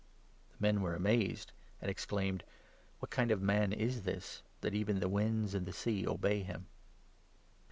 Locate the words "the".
0.49-0.57, 4.99-5.07, 5.67-5.71